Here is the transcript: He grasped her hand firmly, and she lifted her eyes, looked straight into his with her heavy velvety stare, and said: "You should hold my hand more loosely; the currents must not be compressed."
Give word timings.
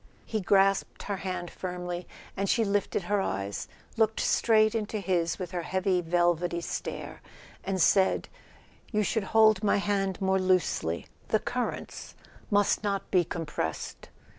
He 0.25 0.41
grasped 0.41 1.03
her 1.03 1.17
hand 1.17 1.51
firmly, 1.51 2.07
and 2.35 2.49
she 2.49 2.65
lifted 2.65 3.03
her 3.03 3.21
eyes, 3.21 3.67
looked 3.97 4.19
straight 4.19 4.73
into 4.73 4.97
his 4.97 5.37
with 5.37 5.51
her 5.51 5.61
heavy 5.61 6.01
velvety 6.01 6.61
stare, 6.61 7.21
and 7.63 7.79
said: 7.79 8.27
"You 8.91 9.03
should 9.03 9.25
hold 9.25 9.63
my 9.63 9.77
hand 9.77 10.19
more 10.19 10.39
loosely; 10.39 11.05
the 11.27 11.37
currents 11.39 12.15
must 12.49 12.83
not 12.83 13.11
be 13.11 13.23
compressed." 13.23 14.09